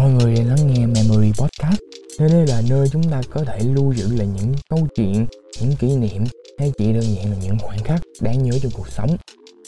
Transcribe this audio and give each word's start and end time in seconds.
Mọi 0.00 0.10
người 0.10 0.34
đang 0.34 0.46
lắng 0.46 0.66
nghe 0.66 0.86
Memory 0.86 1.32
Podcast. 1.38 1.80
Nơi 2.18 2.28
đây 2.28 2.46
là 2.46 2.62
nơi 2.70 2.88
chúng 2.92 3.02
ta 3.10 3.20
có 3.30 3.44
thể 3.44 3.58
lưu 3.60 3.92
giữ 3.92 4.16
lại 4.16 4.26
những 4.26 4.54
câu 4.70 4.88
chuyện, 4.96 5.26
những 5.60 5.76
kỷ 5.76 5.96
niệm 5.96 6.24
hay 6.58 6.72
chỉ 6.78 6.92
đơn 6.92 7.02
giản 7.02 7.30
là 7.30 7.36
những 7.42 7.58
khoảnh 7.58 7.84
khắc 7.84 8.00
đáng 8.20 8.42
nhớ 8.42 8.58
trong 8.62 8.72
cuộc 8.74 8.88
sống. 8.88 9.16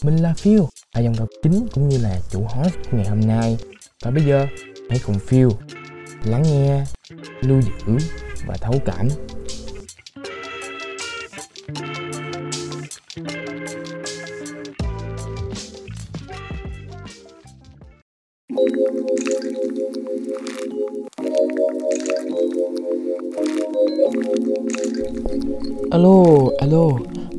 Mình 0.02 0.16
là 0.16 0.34
Phil, 0.34 0.60
là 0.94 1.00
dòng 1.00 1.16
đọc 1.18 1.28
chính 1.42 1.66
cũng 1.74 1.88
như 1.88 1.98
là 1.98 2.20
chủ 2.30 2.42
host 2.48 2.74
ngày 2.92 3.06
hôm 3.08 3.20
nay. 3.20 3.58
Và 4.04 4.10
bây 4.10 4.24
giờ 4.24 4.46
hãy 4.90 5.00
cùng 5.06 5.18
Phil 5.18 5.48
lắng 6.24 6.42
nghe, 6.42 6.84
lưu 7.40 7.60
giữ 7.60 8.06
và 8.46 8.56
thấu 8.60 8.74
cảm. 8.84 9.08
Alo, 25.90 26.24
alo, 26.58 26.88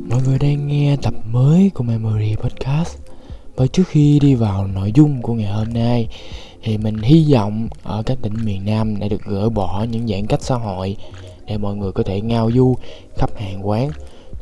mọi 0.08 0.20
người 0.26 0.38
đang 0.38 0.68
nghe 0.68 0.96
tập 1.02 1.14
mới 1.30 1.70
của 1.74 1.84
Memory 1.84 2.36
Podcast. 2.36 2.98
Và 3.56 3.66
trước 3.66 3.82
khi 3.88 4.18
đi 4.18 4.34
vào 4.34 4.66
nội 4.66 4.92
dung 4.94 5.22
của 5.22 5.34
ngày 5.34 5.52
hôm 5.52 5.72
nay 5.74 6.08
Thì 6.62 6.78
mình 6.78 6.98
hy 6.98 7.32
vọng 7.32 7.68
ở 7.82 8.02
các 8.06 8.18
tỉnh 8.22 8.34
miền 8.44 8.64
Nam 8.64 9.00
đã 9.00 9.08
được 9.08 9.24
gỡ 9.24 9.48
bỏ 9.48 9.86
những 9.90 10.08
giãn 10.08 10.26
cách 10.26 10.42
xã 10.42 10.54
hội 10.54 10.96
Để 11.46 11.58
mọi 11.58 11.76
người 11.76 11.92
có 11.92 12.02
thể 12.02 12.20
ngao 12.20 12.50
du 12.50 12.76
khắp 13.16 13.30
hàng 13.36 13.68
quán 13.68 13.90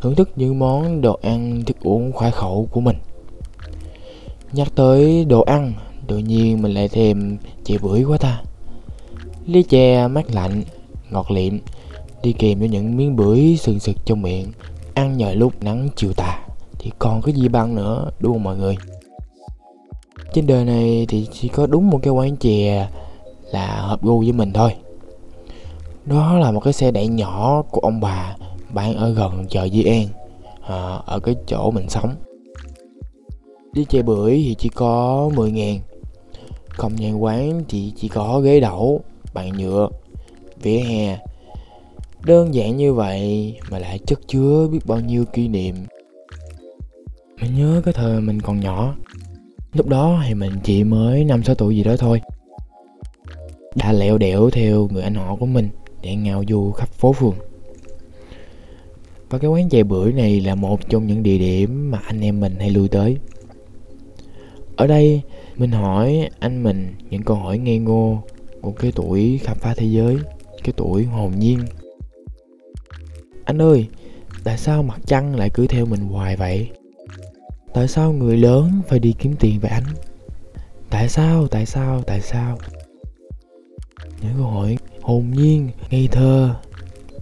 Thưởng 0.03 0.15
thức 0.15 0.31
những 0.37 0.59
món 0.59 1.01
đồ 1.01 1.19
ăn, 1.23 1.63
thức 1.67 1.77
uống 1.81 2.13
khoái 2.13 2.31
khẩu 2.31 2.69
của 2.71 2.81
mình. 2.81 2.97
Nhắc 4.53 4.69
tới 4.75 5.25
đồ 5.25 5.41
ăn, 5.43 5.73
tự 6.13 6.19
nhiên 6.19 6.63
mình 6.63 6.75
lại 6.75 6.89
thèm 6.89 7.37
chè 7.65 7.79
bưởi 7.79 8.03
quá 8.03 8.19
ta. 8.19 8.43
Ly 9.47 9.63
chè 9.63 10.09
mát 10.09 10.35
lạnh, 10.35 10.63
ngọt 11.11 11.31
liệm 11.31 11.59
đi 12.23 12.33
kèm 12.33 12.59
với 12.59 12.69
những 12.69 12.97
miếng 12.97 13.17
bưởi 13.17 13.57
sừng 13.61 13.81
sực 13.81 13.97
trong 14.05 14.23
miệng 14.23 14.53
ăn 14.95 15.17
nhờ 15.17 15.35
lúc 15.35 15.63
nắng 15.63 15.89
chiều 15.97 16.13
tà. 16.13 16.47
Thì 16.79 16.91
còn 16.99 17.23
cái 17.23 17.35
gì 17.35 17.49
bằng 17.49 17.75
nữa 17.75 18.11
đúng 18.21 18.33
không 18.33 18.43
mọi 18.43 18.57
người? 18.57 18.77
Trên 20.33 20.47
đời 20.47 20.65
này 20.65 21.07
thì 21.09 21.29
chỉ 21.33 21.49
có 21.49 21.67
đúng 21.67 21.91
một 21.91 22.01
cái 22.03 22.13
quán 22.13 22.37
chè 22.37 22.89
là 23.53 23.81
hợp 23.81 24.03
gu 24.03 24.19
với 24.19 24.33
mình 24.33 24.53
thôi. 24.53 24.75
Đó 26.05 26.39
là 26.39 26.51
một 26.51 26.61
cái 26.61 26.73
xe 26.73 26.91
đẩy 26.91 27.09
nhỏ 27.09 27.63
của 27.71 27.81
ông 27.81 28.01
bà 28.01 28.37
bán 28.71 28.95
ở 28.97 29.11
gần 29.11 29.47
chợ 29.49 29.69
Di 29.69 29.85
An 29.85 30.07
à, 30.69 30.99
ở 31.07 31.21
cái 31.21 31.37
chỗ 31.47 31.71
mình 31.71 31.89
sống. 31.89 32.15
Đi 33.73 33.85
chè 33.85 34.03
bưởi 34.03 34.31
thì 34.31 34.55
chỉ 34.59 34.69
có 34.69 35.31
10 35.35 35.51
ngàn 35.51 35.79
không 36.77 36.99
gian 36.99 37.23
quán 37.23 37.63
thì 37.69 37.93
chỉ 37.97 38.09
có 38.09 38.41
ghế 38.41 38.61
đẩu 38.61 39.01
bàn 39.35 39.53
nhựa, 39.59 39.89
vỉa 40.63 40.79
hè. 40.79 41.19
Đơn 42.25 42.55
giản 42.55 42.77
như 42.77 42.95
vậy 42.95 43.55
mà 43.71 43.79
lại 43.79 43.99
chất 44.07 44.21
chứa 44.29 44.69
biết 44.73 44.79
bao 44.87 45.01
nhiêu 45.01 45.25
kỷ 45.25 45.49
niệm. 45.49 45.75
Mình 47.41 47.57
nhớ 47.57 47.83
cái 47.85 47.95
thời 47.95 48.21
mình 48.21 48.41
còn 48.41 48.61
nhỏ. 48.61 48.95
Lúc 49.73 49.89
đó 49.89 50.23
thì 50.27 50.35
mình 50.35 50.53
chỉ 50.65 50.85
mới 50.85 51.25
5-6 51.25 51.55
tuổi 51.55 51.77
gì 51.77 51.85
đó 51.85 51.97
thôi. 51.99 52.21
Đã 53.75 53.93
lẹo 53.93 54.19
đẻo 54.19 54.51
theo 54.51 54.89
người 54.93 55.03
anh 55.03 55.15
họ 55.15 55.37
của 55.37 55.47
mình 55.47 55.69
Để 56.03 56.15
ngao 56.15 56.45
du 56.49 56.73
khắp 56.73 56.89
phố 56.89 57.13
phường. 57.13 57.35
Và 59.31 59.39
cái 59.39 59.51
quán 59.51 59.69
chè 59.69 59.83
bưởi 59.83 60.13
này 60.13 60.41
là 60.41 60.55
một 60.55 60.89
trong 60.89 61.07
những 61.07 61.23
địa 61.23 61.39
điểm 61.39 61.91
mà 61.91 62.01
anh 62.05 62.21
em 62.21 62.41
mình 62.41 62.57
hay 62.59 62.71
lui 62.71 62.89
tới. 62.89 63.17
Ở 64.77 64.87
đây 64.87 65.23
mình 65.57 65.71
hỏi 65.71 66.29
anh 66.41 66.63
mình 66.63 66.95
những 67.11 67.23
câu 67.23 67.37
hỏi 67.37 67.59
ngây 67.59 67.79
ngô 67.79 68.23
Của 68.61 68.73
cái 68.73 68.93
tuổi 68.93 69.41
khám 69.43 69.57
phá 69.59 69.75
thế 69.77 69.87
giới 69.87 70.17
Cái 70.65 70.73
tuổi 70.77 71.05
hồn 71.05 71.33
nhiên 71.39 71.59
anh 73.45 73.63
ơi, 73.63 73.89
tại 74.45 74.59
sao 74.59 74.83
mặt 74.83 75.01
trăng 75.07 75.37
lại 75.37 75.51
cứ 75.51 75.67
theo 75.67 75.87
mình 75.87 76.01
hoài 76.01 76.37
vậy? 76.37 76.71
Tại 77.75 77.89
sao 77.89 78.13
người 78.13 78.37
lớn 78.37 78.83
phải 78.89 78.99
đi 78.99 79.15
kiếm 79.19 79.35
tiền 79.41 79.61
với 79.61 79.71
anh? 79.71 79.85
Tại 80.91 81.09
sao, 81.09 81.49
tại 81.49 81.67
sao, 81.67 82.03
tại 82.07 82.21
sao? 82.21 82.59
Những 84.23 84.33
câu 84.37 84.47
hỏi 84.47 84.77
hồn 85.01 85.31
nhiên, 85.31 85.69
ngây 85.91 86.09
thơ 86.13 86.55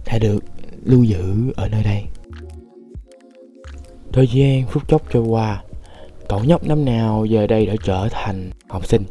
đã 0.05 0.19
được 0.19 0.43
lưu 0.83 1.03
giữ 1.03 1.51
ở 1.55 1.69
nơi 1.69 1.83
đây. 1.83 2.03
Thời 4.13 4.27
gian 4.27 4.67
phút 4.67 4.87
chốc 4.87 5.01
trôi 5.11 5.23
qua, 5.23 5.63
cậu 6.31 6.43
nhóc 6.43 6.63
năm 6.63 6.85
nào 6.85 7.25
giờ 7.25 7.47
đây 7.47 7.65
đã 7.65 7.73
trở 7.83 8.07
thành 8.11 8.49
học 8.69 8.85
sinh. 8.85 9.03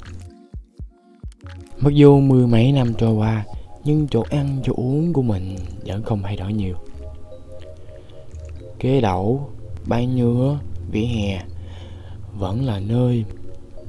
Mặc 1.80 1.94
dù 1.94 2.20
mười 2.20 2.46
mấy 2.46 2.72
năm 2.72 2.94
trôi 2.98 3.14
qua, 3.14 3.44
nhưng 3.84 4.08
chỗ 4.08 4.22
ăn 4.30 4.60
chỗ 4.64 4.72
uống 4.76 5.12
của 5.12 5.22
mình 5.22 5.56
vẫn 5.86 6.02
không 6.02 6.22
thay 6.22 6.36
đổi 6.36 6.52
nhiều 6.52 6.76
ghế 8.80 9.00
đậu 9.00 9.50
ban 9.86 10.16
nhựa 10.16 10.58
vỉa 10.92 11.04
hè 11.04 11.42
vẫn 12.38 12.64
là 12.64 12.80
nơi 12.80 13.24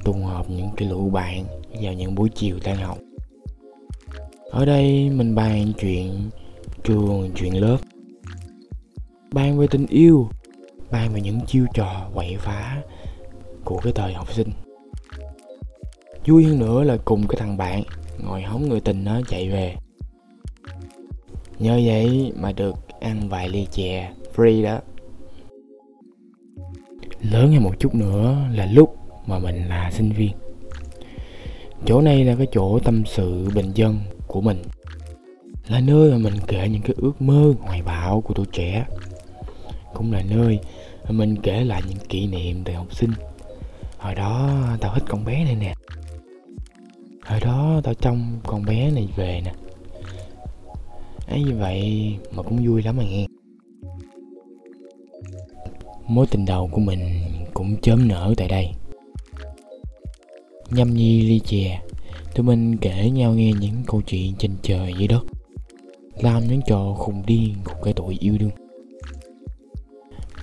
tụ 0.03 0.13
họp 0.13 0.49
những 0.49 0.69
cái 0.77 0.89
lũ 0.89 1.09
bạn 1.09 1.45
vào 1.81 1.93
những 1.93 2.15
buổi 2.15 2.29
chiều 2.29 2.59
tan 2.63 2.77
học 2.77 2.97
ở 4.51 4.65
đây 4.65 5.09
mình 5.09 5.35
bàn 5.35 5.73
chuyện 5.79 6.29
trường 6.83 7.31
chuyện 7.35 7.61
lớp 7.61 7.77
bàn 9.31 9.59
về 9.59 9.67
tình 9.71 9.85
yêu 9.87 10.29
bàn 10.91 11.13
về 11.13 11.21
những 11.21 11.39
chiêu 11.47 11.65
trò 11.73 12.09
quậy 12.13 12.37
phá 12.37 12.81
của 13.65 13.77
cái 13.83 13.93
thời 13.93 14.13
học 14.13 14.33
sinh. 14.33 14.49
Vui 16.25 16.43
hơn 16.43 16.59
nữa 16.59 16.83
là 16.83 16.97
cùng 17.05 17.27
cái 17.27 17.35
thằng 17.39 17.57
bạn 17.57 17.83
ngồi 18.23 18.41
hóng 18.41 18.69
người 18.69 18.79
tình 18.79 19.03
nó 19.03 19.21
chạy 19.27 19.49
về. 19.49 19.75
Nhờ 21.59 21.81
vậy 21.85 22.31
mà 22.35 22.51
được 22.51 22.75
ăn 22.99 23.29
vài 23.29 23.49
ly 23.49 23.67
chè 23.71 24.11
free 24.35 24.63
đó. 24.63 24.79
Lớn 27.31 27.53
hơn 27.53 27.63
một 27.63 27.73
chút 27.79 27.95
nữa 27.95 28.37
là 28.53 28.65
lúc 28.65 28.97
mà 29.25 29.39
mình 29.39 29.67
là 29.67 29.91
sinh 29.91 30.11
viên. 30.11 30.31
Chỗ 31.85 32.01
này 32.01 32.23
là 32.23 32.35
cái 32.35 32.47
chỗ 32.51 32.79
tâm 32.79 33.03
sự 33.05 33.49
bình 33.55 33.71
dân 33.75 33.99
của 34.27 34.41
mình. 34.41 34.61
Là 35.67 35.79
nơi 35.79 36.11
mà 36.11 36.17
mình 36.17 36.33
kể 36.47 36.69
những 36.69 36.81
cái 36.81 36.95
ước 36.97 37.21
mơ 37.21 37.53
hoài 37.59 37.81
bão 37.81 38.21
của 38.21 38.33
tuổi 38.33 38.45
trẻ. 38.51 38.85
Cũng 39.93 40.13
là 40.13 40.23
nơi 40.29 40.59
mà 41.03 41.11
mình 41.11 41.35
kể 41.43 41.63
lại 41.63 41.81
những 41.89 42.07
kỷ 42.09 42.27
niệm 42.27 42.63
từ 42.63 42.73
học 42.73 42.95
sinh 42.95 43.11
hồi 44.01 44.15
đó 44.15 44.59
tao 44.79 44.93
thích 44.93 45.03
con 45.07 45.25
bé 45.25 45.43
này 45.43 45.55
nè. 45.55 45.73
Hồi 47.25 47.39
đó 47.39 47.81
tao 47.83 47.93
trông 47.93 48.39
con 48.43 48.65
bé 48.65 48.91
này 48.91 49.07
về 49.15 49.41
nè. 49.45 49.53
Ấy 51.27 51.43
như 51.43 51.55
vậy 51.57 52.13
mà 52.31 52.43
cũng 52.43 52.65
vui 52.65 52.83
lắm 52.83 52.97
mà 52.97 53.03
nghe. 53.03 53.25
Mối 56.07 56.25
tình 56.31 56.45
đầu 56.45 56.69
của 56.71 56.81
mình 56.81 57.21
cũng 57.53 57.81
chớm 57.81 58.07
nở 58.07 58.33
tại 58.37 58.47
đây. 58.47 58.69
Nhâm 60.69 60.93
nhi 60.93 61.21
ly 61.21 61.39
chè, 61.39 61.81
tụi 62.35 62.45
mình 62.45 62.77
kể 62.77 63.09
nhau 63.09 63.33
nghe 63.33 63.53
những 63.53 63.83
câu 63.87 64.01
chuyện 64.01 64.33
trên 64.37 64.51
trời 64.61 64.93
dưới 64.97 65.07
đất. 65.07 65.23
Làm 66.19 66.47
những 66.47 66.61
trò 66.67 66.93
khùng 66.97 67.23
điên 67.25 67.55
của 67.65 67.83
cái 67.83 67.93
tuổi 67.93 68.17
yêu 68.19 68.37
đương. 68.39 68.51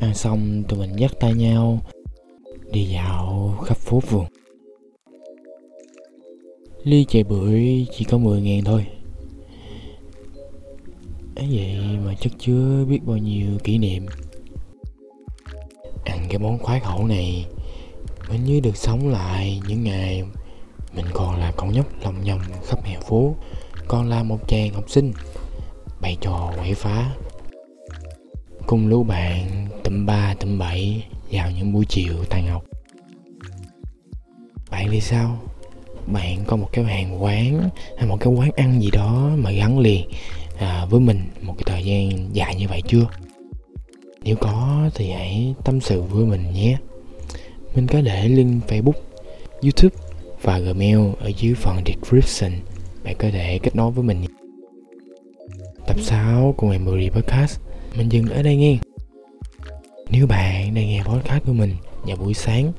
Ăn 0.00 0.14
xong, 0.14 0.62
tụi 0.68 0.78
mình 0.78 0.96
dắt 0.96 1.12
tay 1.20 1.34
nhau 1.34 1.80
đi 2.70 2.84
dạo 2.84 3.54
khắp 3.66 3.76
phố 3.76 4.00
phường 4.00 4.26
ly 6.88 7.04
chè 7.04 7.22
bưởi 7.22 7.86
chỉ 7.92 8.04
có 8.04 8.18
10 8.18 8.40
ngàn 8.40 8.64
thôi. 8.64 8.86
Ấy 11.36 11.48
vậy 11.52 11.98
mà 12.04 12.14
chất 12.14 12.32
chứa 12.38 12.84
biết 12.88 13.00
bao 13.04 13.16
nhiêu 13.16 13.46
kỷ 13.64 13.78
niệm. 13.78 14.06
Ăn 16.04 16.26
cái 16.28 16.38
món 16.38 16.58
khoái 16.58 16.80
khẩu 16.80 17.06
này 17.06 17.46
mình 18.30 18.44
như 18.44 18.60
được 18.60 18.76
sống 18.76 19.08
lại 19.08 19.60
những 19.68 19.84
ngày 19.84 20.22
mình 20.96 21.06
còn 21.12 21.36
là 21.36 21.52
con 21.56 21.72
nhóc 21.72 21.86
lòng 22.02 22.24
nhòng 22.24 22.40
khắp 22.66 22.84
hè 22.84 23.00
phố, 23.00 23.34
còn 23.88 24.08
là 24.08 24.22
một 24.22 24.48
chàng 24.48 24.72
học 24.72 24.90
sinh, 24.90 25.12
bày 26.00 26.16
trò 26.20 26.52
quậy 26.56 26.74
phá. 26.74 27.14
Cùng 28.66 28.88
lũ 28.88 29.02
bạn 29.02 29.68
tụm 29.84 30.06
ba 30.06 30.34
tụm 30.34 30.58
bảy 30.58 31.06
vào 31.30 31.50
những 31.50 31.72
buổi 31.72 31.84
chiều 31.88 32.24
tan 32.30 32.46
học 32.46 32.64
bạn 34.70 34.88
thì 34.90 35.00
sao? 35.00 35.38
Bạn 36.06 36.44
có 36.46 36.56
một 36.56 36.68
cái 36.72 36.84
hàng 36.84 37.22
quán 37.22 37.70
hay 37.96 38.06
một 38.06 38.16
cái 38.20 38.32
quán 38.32 38.50
ăn 38.56 38.82
gì 38.82 38.90
đó 38.92 39.30
mà 39.36 39.50
gắn 39.50 39.78
liền 39.78 40.08
à, 40.58 40.84
với 40.90 41.00
mình 41.00 41.22
một 41.42 41.54
cái 41.58 41.64
thời 41.66 41.84
gian 41.84 42.28
dài 42.32 42.54
như 42.54 42.68
vậy 42.68 42.82
chưa? 42.86 43.06
Nếu 44.22 44.36
có 44.36 44.90
thì 44.94 45.10
hãy 45.10 45.54
tâm 45.64 45.80
sự 45.80 46.02
với 46.02 46.24
mình 46.24 46.52
nhé. 46.52 46.76
Mình 47.74 47.86
có 47.86 48.00
để 48.00 48.28
link 48.28 48.64
Facebook, 48.66 49.00
Youtube 49.62 49.96
và 50.42 50.58
Gmail 50.58 50.98
ở 51.20 51.30
dưới 51.38 51.54
phần 51.54 51.76
description. 51.86 52.52
Bạn 53.04 53.16
có 53.18 53.28
thể 53.30 53.58
kết 53.62 53.76
nối 53.76 53.90
với 53.90 54.04
mình. 54.04 54.24
Tập 55.86 55.96
6 56.00 56.54
của 56.56 56.66
Memory 56.66 57.10
Podcast. 57.10 57.60
Mình 57.96 58.08
dừng 58.08 58.26
ở 58.26 58.42
đây 58.42 58.56
nghe. 58.56 58.78
Nếu 60.10 60.26
bạn 60.26 60.74
đang 60.74 60.88
nghe 60.88 61.02
podcast 61.02 61.44
của 61.46 61.52
mình 61.52 61.76
vào 62.02 62.16
buổi 62.16 62.34
sáng, 62.34 62.72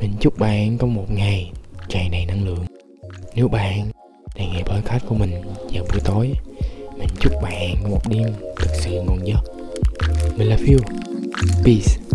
Mình 0.00 0.12
chúc 0.20 0.38
bạn 0.38 0.78
có 0.78 0.86
một 0.86 1.10
ngày 1.10 1.50
tràn 1.88 2.10
đầy 2.10 2.26
năng 2.26 2.44
lượng. 2.44 2.66
Nếu 3.34 3.48
bạn 3.48 3.90
đang 4.36 4.52
nghe 4.52 4.62
podcast 4.62 5.06
của 5.06 5.14
mình 5.14 5.30
vào 5.72 5.84
buổi 5.90 6.00
tối, 6.04 6.32
mình 6.98 7.08
chúc 7.20 7.32
bạn 7.42 7.76
có 7.82 7.88
một 7.88 8.08
đêm 8.08 8.32
thực 8.56 8.70
sự 8.74 9.02
ngon 9.02 9.26
giấc. 9.26 9.40
Mình 10.36 10.48
là 10.48 10.56
Phil 10.56 10.78
peace. 11.64 12.07